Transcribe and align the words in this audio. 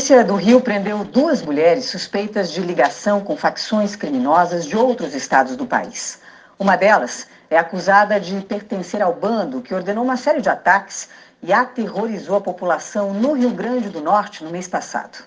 polícia 0.00 0.24
do 0.24 0.34
Rio 0.34 0.62
prendeu 0.62 1.04
duas 1.04 1.42
mulheres 1.42 1.84
suspeitas 1.84 2.50
de 2.50 2.62
ligação 2.62 3.20
com 3.20 3.36
facções 3.36 3.94
criminosas 3.94 4.64
de 4.64 4.74
outros 4.74 5.14
estados 5.14 5.56
do 5.56 5.66
país. 5.66 6.22
Uma 6.58 6.74
delas 6.74 7.26
é 7.50 7.58
acusada 7.58 8.18
de 8.18 8.40
pertencer 8.40 9.02
ao 9.02 9.12
bando 9.12 9.60
que 9.60 9.74
ordenou 9.74 10.02
uma 10.02 10.16
série 10.16 10.40
de 10.40 10.48
ataques 10.48 11.10
e 11.42 11.52
aterrorizou 11.52 12.36
a 12.36 12.40
população 12.40 13.12
no 13.12 13.34
Rio 13.34 13.50
Grande 13.50 13.90
do 13.90 14.00
Norte 14.00 14.42
no 14.42 14.48
mês 14.48 14.66
passado. 14.66 15.22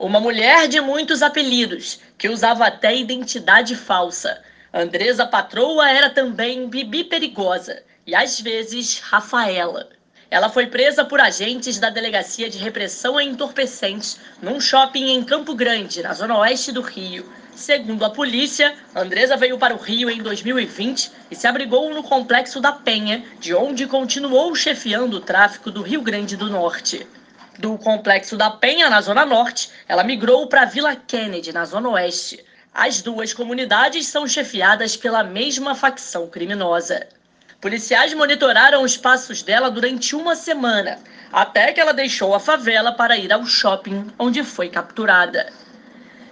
Uma 0.00 0.18
mulher 0.18 0.66
de 0.66 0.80
muitos 0.80 1.22
apelidos, 1.22 2.00
que 2.18 2.28
usava 2.28 2.66
até 2.66 2.92
identidade 2.96 3.76
falsa. 3.76 4.42
Andresa 4.72 5.26
Patroa 5.26 5.88
era 5.88 6.10
também 6.10 6.68
Bibi 6.68 7.04
Perigosa 7.04 7.84
e 8.04 8.16
às 8.16 8.40
vezes 8.40 8.98
Rafaela. 8.98 9.90
Ela 10.30 10.48
foi 10.48 10.66
presa 10.66 11.04
por 11.04 11.20
agentes 11.20 11.78
da 11.78 11.90
Delegacia 11.90 12.48
de 12.48 12.58
Repressão 12.58 13.18
a 13.18 13.24
Entorpecentes 13.24 14.18
num 14.40 14.60
shopping 14.60 15.10
em 15.10 15.22
Campo 15.22 15.54
Grande, 15.54 16.02
na 16.02 16.14
zona 16.14 16.38
oeste 16.38 16.72
do 16.72 16.80
Rio. 16.80 17.28
Segundo 17.54 18.04
a 18.04 18.10
polícia, 18.10 18.74
Andresa 18.94 19.36
veio 19.36 19.56
para 19.58 19.74
o 19.74 19.78
Rio 19.78 20.10
em 20.10 20.20
2020 20.20 21.12
e 21.30 21.36
se 21.36 21.46
abrigou 21.46 21.94
no 21.94 22.02
Complexo 22.02 22.60
da 22.60 22.72
Penha, 22.72 23.24
de 23.38 23.54
onde 23.54 23.86
continuou 23.86 24.54
chefiando 24.56 25.18
o 25.18 25.20
tráfico 25.20 25.70
do 25.70 25.82
Rio 25.82 26.02
Grande 26.02 26.36
do 26.36 26.50
Norte. 26.50 27.06
Do 27.58 27.78
Complexo 27.78 28.36
da 28.36 28.50
Penha, 28.50 28.90
na 28.90 29.00
Zona 29.00 29.24
Norte, 29.24 29.70
ela 29.86 30.02
migrou 30.02 30.48
para 30.48 30.62
a 30.62 30.66
Vila 30.66 30.96
Kennedy, 30.96 31.52
na 31.52 31.64
Zona 31.64 31.90
Oeste. 31.90 32.44
As 32.72 33.00
duas 33.00 33.32
comunidades 33.32 34.08
são 34.08 34.26
chefiadas 34.26 34.96
pela 34.96 35.22
mesma 35.22 35.76
facção 35.76 36.26
criminosa. 36.26 37.06
Policiais 37.64 38.12
monitoraram 38.12 38.82
os 38.82 38.94
passos 38.94 39.42
dela 39.42 39.70
durante 39.70 40.14
uma 40.14 40.36
semana, 40.36 40.98
até 41.32 41.72
que 41.72 41.80
ela 41.80 41.94
deixou 41.94 42.34
a 42.34 42.38
favela 42.38 42.92
para 42.92 43.16
ir 43.16 43.32
ao 43.32 43.46
shopping 43.46 44.12
onde 44.18 44.44
foi 44.44 44.68
capturada. 44.68 45.50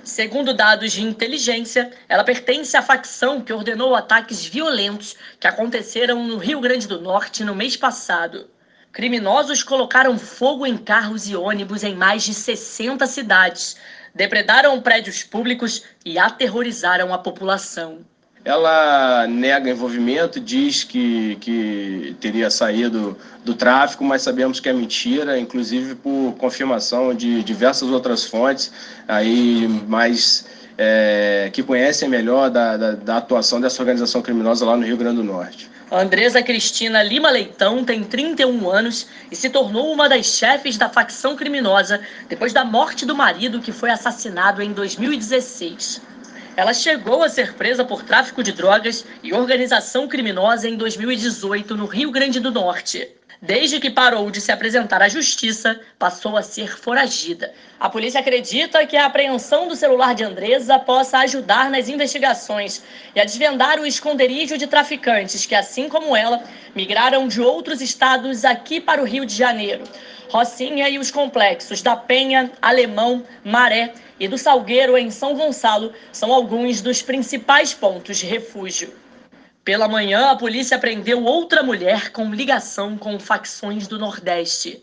Segundo 0.05 0.53
dados 0.53 0.93
de 0.93 1.01
inteligência, 1.01 1.91
ela 2.07 2.23
pertence 2.23 2.77
à 2.77 2.83
facção 2.83 3.41
que 3.41 3.51
ordenou 3.51 3.95
ataques 3.95 4.45
violentos 4.45 5.17
que 5.41 5.47
aconteceram 5.47 6.23
no 6.23 6.37
Rio 6.37 6.61
Grande 6.61 6.87
do 6.87 7.01
Norte 7.01 7.43
no 7.43 7.55
mês 7.55 7.79
passado. 7.79 8.51
Criminosos 8.93 9.63
colocaram 9.63 10.19
fogo 10.19 10.67
em 10.67 10.77
carros 10.77 11.27
e 11.31 11.35
ônibus 11.35 11.83
em 11.83 11.95
mais 11.95 12.25
de 12.25 12.35
60 12.35 13.07
cidades, 13.07 13.79
depredaram 14.15 14.79
prédios 14.83 15.23
públicos 15.23 15.83
e 16.05 16.19
aterrorizaram 16.19 17.15
a 17.15 17.17
população. 17.17 18.05
Ela 18.45 19.27
nega 19.29 19.71
envolvimento, 19.71 20.41
diz 20.41 20.83
que, 20.83 21.37
que 21.41 22.17
teria 22.21 22.51
saído 22.51 23.17
do 23.45 23.55
tráfico, 23.55 24.03
mas 24.03 24.23
sabemos 24.23 24.59
que 24.59 24.69
é 24.69 24.73
mentira, 24.73 25.39
inclusive 25.39 25.95
por 25.95 26.35
confirmação 26.39 27.15
de 27.15 27.43
diversas 27.45 27.89
outras 27.89 28.25
fontes, 28.25 28.73
aí 29.07 29.69
mais 29.87 30.45
é, 30.77 31.51
que 31.53 31.63
conhecem 31.63 32.09
melhor 32.09 32.51
da, 32.51 32.77
da, 32.77 32.93
da 32.93 33.17
atuação 33.19 33.61
dessa 33.61 33.81
organização 33.81 34.21
criminosa 34.21 34.67
lá 34.67 34.77
no 34.77 34.85
Rio 34.85 34.97
Grande 34.97 35.17
do 35.17 35.25
Norte. 35.25 35.71
Andresa 35.93 36.43
Cristina 36.43 37.03
Lima 37.03 37.31
Leitão 37.31 37.85
tem 37.85 38.03
31 38.03 38.69
anos 38.69 39.07
e 39.31 39.37
se 39.37 39.51
tornou 39.51 39.93
uma 39.93 40.09
das 40.09 40.25
chefes 40.27 40.79
da 40.79 40.89
facção 40.89 41.37
criminosa 41.37 42.01
depois 42.29 42.53
da 42.53 42.65
morte 42.65 43.05
do 43.05 43.15
marido 43.15 43.61
que 43.61 43.71
foi 43.71 43.91
assassinado 43.91 44.63
em 44.63 44.73
2016. 44.73 46.01
Ela 46.55 46.75
chegou 46.75 47.23
a 47.23 47.31
ser 47.31 47.55
presa 47.55 47.83
por 47.83 48.03
tráfico 48.03 48.43
de 48.43 48.53
drogas 48.53 49.07
e 49.23 49.33
organização 49.33 50.07
criminosa 50.07 50.69
em 50.69 50.77
2018 50.77 51.75
no 51.75 51.87
Rio 51.87 52.11
Grande 52.11 52.41
do 52.41 52.51
Norte. 52.51 53.09
Desde 53.45 53.81
que 53.81 53.91
parou 53.91 54.31
de 54.31 54.41
se 54.41 54.53
apresentar 54.53 55.03
à 55.03 55.09
justiça, 55.09 55.81
passou 55.99 56.37
a 56.37 56.45
ser 56.45 56.79
foragida. 56.79 57.53
A 57.81 57.91
polícia 57.91 58.21
acredita 58.21 58.87
que 58.87 58.97
a 58.97 59.05
apreensão 59.07 59.67
do 59.67 59.75
celular 59.75 60.15
de 60.15 60.23
Andresa 60.23 60.79
possa 60.79 61.19
ajudar 61.19 61.69
nas 61.69 61.89
investigações 61.89 62.85
e 63.17 63.21
a 63.21 63.25
desvendar 63.25 63.81
o 63.81 63.85
esconderijo 63.85 64.57
de 64.57 64.69
traficantes 64.69 65.45
que, 65.45 65.57
assim 65.57 65.89
como 65.89 66.15
ela, 66.15 66.45
migraram 66.73 67.27
de 67.27 67.41
outros 67.41 67.81
estados 67.81 68.45
aqui 68.45 68.81
para 68.81 69.03
o 69.03 69.05
Rio 69.05 69.27
de 69.27 69.35
Janeiro. 69.35 69.83
Rocinha 70.31 70.89
e 70.89 70.97
os 70.97 71.11
complexos 71.11 71.83
da 71.83 71.97
Penha, 71.97 72.49
Alemão, 72.63 73.25
Maré 73.43 73.93
e 74.21 74.29
do 74.29 74.39
Salgueiro, 74.39 74.97
em 74.97 75.11
São 75.11 75.35
Gonçalo, 75.35 75.93
são 76.13 76.33
alguns 76.33 76.81
dos 76.81 77.03
principais 77.03 77.75
pontos 77.75 78.19
de 78.19 78.27
refúgio. 78.27 78.95
Pela 79.65 79.87
manhã, 79.87 80.33
a 80.33 80.35
polícia 80.35 80.77
prendeu 80.77 81.23
outra 81.23 81.63
mulher 81.63 82.11
com 82.11 82.35
ligação 82.35 82.99
com 82.99 83.21
facções 83.21 83.87
do 83.87 83.97
Nordeste. 83.97 84.83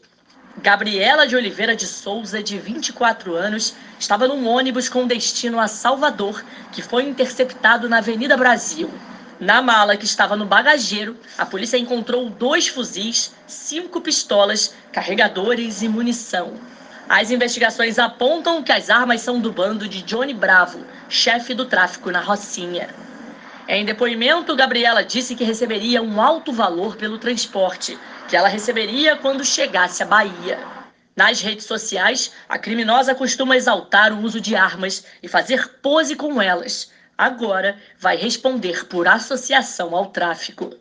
Gabriela 0.62 1.28
de 1.28 1.36
Oliveira 1.36 1.76
de 1.76 1.86
Souza, 1.86 2.42
de 2.42 2.58
24 2.58 3.36
anos, 3.36 3.76
estava 4.00 4.26
num 4.26 4.48
ônibus 4.48 4.88
com 4.88 5.06
destino 5.06 5.60
a 5.60 5.68
Salvador, 5.68 6.46
que 6.72 6.82
foi 6.82 7.04
interceptado 7.04 7.90
na 7.90 7.98
Avenida 7.98 8.38
Brasil. 8.38 8.90
Na 9.38 9.62
mala 9.62 9.98
que 9.98 10.06
estava 10.06 10.38
no 10.38 10.46
bagageiro, 10.46 11.18
a 11.38 11.46
polícia 11.46 11.78
encontrou 11.78 12.30
dois 12.30 12.70
fuzis, 12.70 13.34
cinco 13.46 14.00
pistolas, 14.00 14.74
carregadores 14.94 15.82
e 15.82 15.90
munição. 15.90 16.54
As 17.10 17.32
investigações 17.32 18.00
apontam 18.00 18.64
que 18.64 18.72
as 18.72 18.90
armas 18.90 19.20
são 19.20 19.42
do 19.42 19.52
bando 19.52 19.90
de 19.90 20.02
Johnny 20.04 20.34
Bravo, 20.34 20.86
chefe 21.10 21.54
do 21.54 21.66
tráfico 21.66 22.10
na 22.12 22.22
Rocinha. 22.22 23.09
Em 23.72 23.86
depoimento, 23.86 24.56
Gabriela 24.56 25.04
disse 25.04 25.36
que 25.36 25.44
receberia 25.44 26.02
um 26.02 26.20
alto 26.20 26.52
valor 26.52 26.96
pelo 26.96 27.20
transporte, 27.20 28.00
que 28.28 28.36
ela 28.36 28.48
receberia 28.48 29.16
quando 29.16 29.46
chegasse 29.46 30.02
à 30.02 30.08
Bahia. 30.08 30.58
Nas 31.16 31.40
redes 31.40 31.68
sociais, 31.68 32.32
a 32.50 32.58
criminosa 32.58 33.14
costuma 33.14 33.56
exaltar 33.56 34.12
o 34.12 34.24
uso 34.24 34.42
de 34.42 34.56
armas 34.56 35.06
e 35.22 35.28
fazer 35.28 35.68
pose 35.84 36.16
com 36.16 36.42
elas. 36.42 36.92
Agora 37.16 37.78
vai 38.00 38.18
responder 38.18 38.88
por 38.88 39.08
associação 39.08 39.96
ao 39.96 40.08
tráfico. 40.08 40.72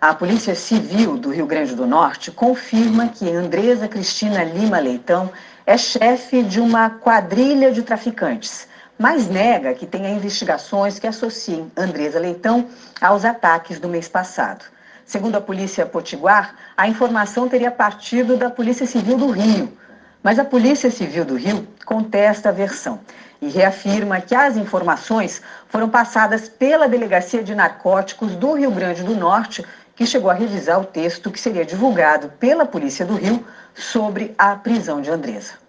A 0.00 0.14
Polícia 0.14 0.54
Civil 0.54 1.18
do 1.18 1.30
Rio 1.30 1.46
Grande 1.46 1.74
do 1.74 1.84
Norte 1.84 2.30
confirma 2.30 3.08
que 3.08 3.28
Andresa 3.28 3.88
Cristina 3.88 4.44
Lima 4.44 4.78
Leitão 4.78 5.32
é 5.66 5.76
chefe 5.76 6.44
de 6.44 6.60
uma 6.60 6.90
quadrilha 6.90 7.72
de 7.72 7.82
traficantes, 7.82 8.68
mas 8.98 9.28
nega 9.28 9.74
que 9.74 9.86
tenha 9.86 10.10
investigações 10.10 10.98
que 10.98 11.06
associem 11.06 11.70
Andresa 11.76 12.18
Leitão 12.18 12.68
aos 13.00 13.24
ataques 13.24 13.78
do 13.78 13.88
mês 13.88 14.08
passado. 14.08 14.64
Segundo 15.04 15.36
a 15.36 15.40
Polícia 15.40 15.84
Potiguar, 15.84 16.54
a 16.76 16.88
informação 16.88 17.48
teria 17.48 17.70
partido 17.70 18.36
da 18.36 18.48
Polícia 18.48 18.86
Civil 18.86 19.18
do 19.18 19.30
Rio, 19.30 19.76
mas 20.22 20.38
a 20.38 20.44
Polícia 20.44 20.90
Civil 20.90 21.24
do 21.24 21.36
Rio 21.36 21.66
contesta 21.84 22.48
a 22.48 22.52
versão 22.52 23.00
e 23.42 23.48
reafirma 23.48 24.20
que 24.20 24.34
as 24.34 24.56
informações 24.56 25.42
foram 25.68 25.88
passadas 25.88 26.48
pela 26.48 26.88
Delegacia 26.88 27.42
de 27.42 27.54
Narcóticos 27.54 28.34
do 28.34 28.54
Rio 28.54 28.70
Grande 28.70 29.02
do 29.02 29.14
Norte 29.14 29.64
que 29.94 30.06
chegou 30.06 30.30
a 30.30 30.34
revisar 30.34 30.80
o 30.80 30.84
texto 30.84 31.30
que 31.30 31.38
seria 31.38 31.64
divulgado 31.64 32.30
pela 32.40 32.64
Polícia 32.64 33.04
do 33.04 33.14
Rio 33.14 33.44
sobre 33.74 34.34
a 34.38 34.56
prisão 34.56 35.00
de 35.00 35.10
Andresa. 35.10 35.63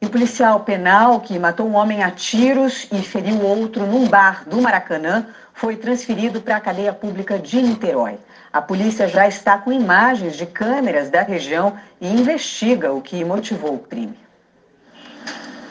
E 0.00 0.06
o 0.06 0.10
policial 0.10 0.60
penal 0.60 1.20
que 1.20 1.36
matou 1.40 1.66
um 1.68 1.74
homem 1.74 2.04
a 2.04 2.10
tiros 2.10 2.86
e 2.92 3.02
feriu 3.02 3.42
outro 3.42 3.84
num 3.84 4.06
bar 4.06 4.44
do 4.48 4.62
Maracanã 4.62 5.26
foi 5.52 5.74
transferido 5.74 6.40
para 6.40 6.56
a 6.56 6.60
cadeia 6.60 6.92
pública 6.92 7.36
de 7.36 7.60
Niterói. 7.60 8.16
A 8.52 8.62
polícia 8.62 9.08
já 9.08 9.26
está 9.26 9.58
com 9.58 9.72
imagens 9.72 10.36
de 10.36 10.46
câmeras 10.46 11.10
da 11.10 11.22
região 11.22 11.76
e 12.00 12.08
investiga 12.08 12.92
o 12.92 13.02
que 13.02 13.24
motivou 13.24 13.74
o 13.74 13.80
crime. 13.80 14.16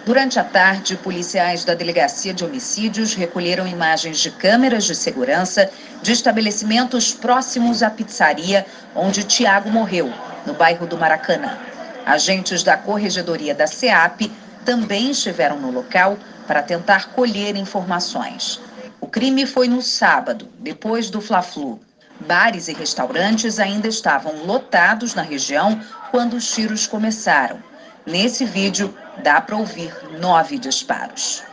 Durante 0.05 0.39
a 0.39 0.43
tarde, 0.43 0.97
policiais 0.97 1.63
da 1.63 1.73
Delegacia 1.73 2.33
de 2.33 2.43
Homicídios 2.43 3.13
recolheram 3.13 3.65
imagens 3.65 4.19
de 4.19 4.31
câmeras 4.31 4.83
de 4.83 4.95
segurança 4.95 5.69
de 6.01 6.11
estabelecimentos 6.11 7.13
próximos 7.13 7.81
à 7.81 7.89
pizzaria 7.89 8.65
onde 8.93 9.23
Tiago 9.23 9.69
morreu, 9.69 10.11
no 10.45 10.53
bairro 10.53 10.85
do 10.85 10.97
Maracanã. 10.97 11.57
Agentes 12.07 12.63
da 12.63 12.77
Corregedoria 12.77 13.53
da 13.53 13.67
SEAP 13.67 14.31
também 14.63 15.11
estiveram 15.11 15.59
no 15.59 15.69
local 15.69 16.17
para 16.47 16.63
tentar 16.63 17.09
colher 17.09 17.57
informações. 17.57 18.61
O 19.01 19.07
crime 19.07 19.45
foi 19.45 19.67
no 19.67 19.81
sábado, 19.81 20.47
depois 20.59 21.09
do 21.09 21.19
Fla-Flu. 21.19 21.81
Bares 22.21 22.69
e 22.69 22.73
restaurantes 22.73 23.59
ainda 23.59 23.89
estavam 23.89 24.45
lotados 24.45 25.13
na 25.15 25.21
região 25.21 25.81
quando 26.09 26.37
os 26.37 26.49
tiros 26.49 26.87
começaram. 26.87 27.61
Nesse 28.05 28.45
vídeo, 28.45 28.95
dá 29.21 29.41
para 29.41 29.57
ouvir 29.57 29.93
nove 30.17 30.57
disparos. 30.57 31.43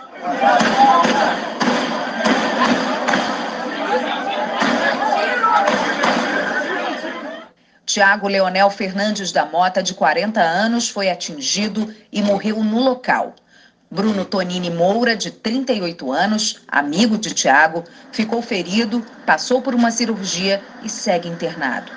Tiago 7.94 8.26
Leonel 8.26 8.70
Fernandes 8.70 9.31
da 9.31 9.46
Mota, 9.46 9.81
de 9.81 9.94
40 9.94 10.41
anos, 10.41 10.88
foi 10.88 11.08
atingido 11.08 11.94
e 12.11 12.20
morreu 12.23 12.56
no 12.64 12.81
local. 12.81 13.37
Bruno 13.88 14.25
Tonini 14.25 14.69
Moura, 14.69 15.14
de 15.14 15.31
38 15.31 16.11
anos, 16.11 16.61
amigo 16.67 17.17
de 17.17 17.32
Tiago, 17.32 17.85
ficou 18.11 18.43
ferido, 18.43 19.06
passou 19.25 19.62
por 19.62 19.76
uma 19.76 19.93
cirurgia 19.93 20.61
e 20.82 20.88
segue 20.88 21.29
internado. 21.29 21.93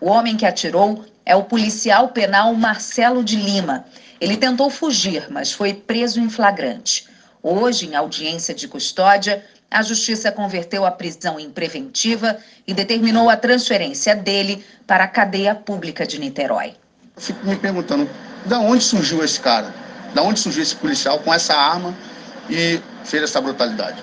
O 0.00 0.06
homem 0.06 0.38
que 0.38 0.46
atirou 0.46 1.04
é 1.26 1.36
o 1.36 1.44
policial 1.44 2.08
penal 2.08 2.54
Marcelo 2.54 3.22
de 3.22 3.36
Lima. 3.36 3.84
Ele 4.18 4.38
tentou 4.38 4.70
fugir, 4.70 5.26
mas 5.30 5.52
foi 5.52 5.74
preso 5.74 6.18
em 6.18 6.30
flagrante. 6.30 7.06
Hoje, 7.42 7.86
em 7.86 7.94
audiência 7.94 8.54
de 8.54 8.66
custódia, 8.66 9.44
a 9.72 9.82
justiça 9.82 10.30
converteu 10.30 10.84
a 10.84 10.90
prisão 10.90 11.40
em 11.40 11.50
preventiva 11.50 12.36
e 12.66 12.74
determinou 12.74 13.30
a 13.30 13.36
transferência 13.36 14.14
dele 14.14 14.64
para 14.86 15.04
a 15.04 15.08
cadeia 15.08 15.54
pública 15.54 16.06
de 16.06 16.20
Niterói. 16.20 16.74
Eu 17.16 17.22
fico 17.22 17.46
me 17.46 17.56
perguntando, 17.56 18.08
da 18.44 18.58
onde 18.58 18.84
surgiu 18.84 19.24
esse 19.24 19.40
cara? 19.40 19.74
Da 20.14 20.22
onde 20.22 20.40
surgiu 20.40 20.62
esse 20.62 20.76
policial 20.76 21.18
com 21.20 21.32
essa 21.32 21.54
arma 21.54 21.94
e 22.50 22.80
fez 23.04 23.22
essa 23.22 23.40
brutalidade? 23.40 24.02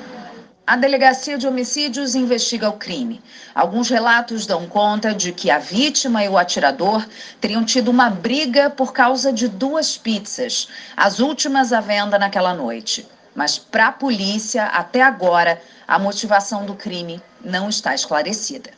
A 0.66 0.75
Delegacia 0.75 1.36
de 1.36 1.48
Homicídios 1.48 2.13
investiga 2.13 2.69
o 2.69 2.74
crime. 2.74 3.22
Alguns 3.56 3.89
relatos 3.89 4.45
dão 4.45 4.68
conta 4.68 5.15
de 5.15 5.31
que 5.31 5.50
a 5.50 5.57
vítima 5.57 6.24
e 6.24 6.30
o 6.30 6.38
atirador 6.38 7.07
teriam 7.42 7.65
tido 7.65 7.89
uma 7.89 8.10
briga 8.10 8.69
por 8.69 8.94
causa 8.94 9.33
de 9.33 9.48
duas 9.48 9.98
pizzas, 9.98 10.68
as 10.95 11.19
últimas 11.19 11.74
à 11.74 11.81
venda 11.81 12.19
naquela 12.19 12.54
noite. 12.54 13.07
Mas, 13.39 13.57
para 13.57 13.88
a 13.88 13.91
polícia, 13.94 14.65
até 14.65 15.01
agora, 15.01 15.62
a 15.88 15.97
motivação 15.97 16.65
do 16.65 16.75
crime 16.75 17.21
não 17.41 17.69
está 17.69 17.95
esclarecida. 17.95 18.69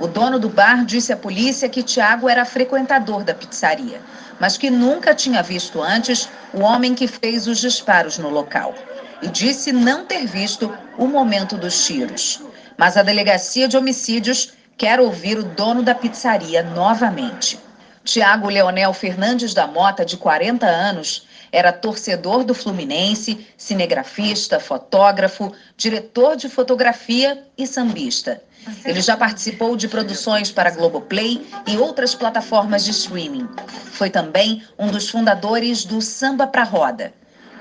O 0.00 0.08
dono 0.08 0.36
do 0.36 0.48
bar 0.48 0.84
disse 0.84 1.12
à 1.12 1.16
polícia 1.16 1.68
que 1.68 1.80
Tiago 1.80 2.28
era 2.28 2.44
frequentador 2.44 3.22
da 3.22 3.32
pizzaria, 3.32 4.00
mas 4.40 4.56
que 4.56 4.68
nunca 4.68 5.14
tinha 5.14 5.44
visto 5.44 5.80
antes 5.80 6.28
o 6.52 6.62
homem 6.62 6.92
que 6.92 7.06
fez 7.06 7.46
os 7.46 7.58
disparos 7.58 8.18
no 8.18 8.30
local 8.30 8.74
e 9.22 9.28
disse 9.28 9.70
não 9.70 10.04
ter 10.04 10.26
visto 10.26 10.76
o 10.98 11.06
momento 11.06 11.56
dos 11.56 11.86
tiros. 11.86 12.42
Mas 12.76 12.96
a 12.96 13.04
delegacia 13.04 13.68
de 13.68 13.76
homicídios 13.76 14.54
quer 14.76 14.98
ouvir 14.98 15.38
o 15.38 15.44
dono 15.44 15.84
da 15.84 15.94
pizzaria 15.94 16.64
novamente. 16.64 17.60
Tiago 18.02 18.48
Leonel 18.48 18.92
Fernandes 18.92 19.54
da 19.54 19.68
Mota, 19.68 20.04
de 20.04 20.16
40 20.16 20.66
anos, 20.66 21.28
era 21.52 21.72
torcedor 21.72 22.44
do 22.44 22.54
Fluminense, 22.54 23.46
cinegrafista, 23.56 24.60
fotógrafo, 24.60 25.52
diretor 25.76 26.36
de 26.36 26.48
fotografia 26.48 27.42
e 27.56 27.66
sambista. 27.66 28.40
Ele 28.84 29.00
já 29.00 29.16
participou 29.16 29.76
de 29.76 29.88
produções 29.88 30.52
para 30.52 30.70
Globoplay 30.70 31.46
e 31.66 31.76
outras 31.78 32.14
plataformas 32.14 32.84
de 32.84 32.90
streaming. 32.90 33.48
Foi 33.92 34.10
também 34.10 34.62
um 34.78 34.88
dos 34.88 35.08
fundadores 35.08 35.84
do 35.84 36.00
Samba 36.00 36.46
pra 36.46 36.62
Roda. 36.62 37.12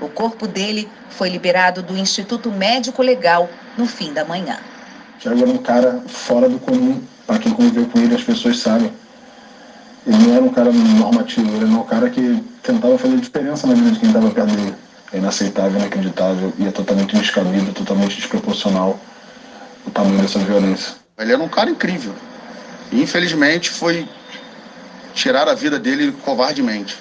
O 0.01 0.09
corpo 0.09 0.47
dele 0.47 0.89
foi 1.09 1.29
liberado 1.29 1.81
do 1.81 1.97
Instituto 1.97 2.51
Médico 2.51 3.01
Legal 3.01 3.49
no 3.77 3.85
fim 3.85 4.13
da 4.13 4.23
manhã. 4.23 4.57
Tiago 5.19 5.41
era 5.41 5.49
um 5.49 5.57
cara 5.57 6.01
fora 6.07 6.47
do 6.47 6.59
comum. 6.59 7.01
Para 7.27 7.39
quem 7.39 7.53
conviveu 7.53 7.85
com 7.87 7.99
ele, 7.99 8.15
as 8.15 8.23
pessoas 8.23 8.59
sabem. 8.59 8.91
Ele 10.09 10.17
não 10.25 10.35
era 10.35 10.43
um 10.43 10.49
cara 10.49 10.71
normativo, 10.71 11.47
ele 11.55 11.65
era 11.65 11.79
um 11.79 11.83
cara 11.83 12.09
que 12.09 12.43
tentava 12.63 12.97
fazer 12.97 13.17
diferença 13.17 13.67
na 13.67 13.75
vida 13.75 13.91
de 13.91 13.99
quem 13.99 14.09
estava 14.09 14.31
perto 14.31 14.55
dele. 14.55 14.73
É 15.13 15.17
inaceitável, 15.19 15.79
inacreditável 15.79 16.51
e 16.57 16.67
é 16.67 16.71
totalmente 16.71 17.15
descabido, 17.15 17.71
totalmente 17.73 18.15
desproporcional 18.15 18.99
o 19.85 19.91
tamanho 19.91 20.19
dessa 20.19 20.39
violência. 20.39 20.95
Ele 21.15 21.33
era 21.33 21.43
um 21.43 21.47
cara 21.47 21.69
incrível. 21.69 22.15
E 22.91 23.03
infelizmente 23.03 23.69
foi 23.69 24.09
tirar 25.13 25.47
a 25.47 25.53
vida 25.53 25.77
dele 25.77 26.11
covardemente. 26.23 26.97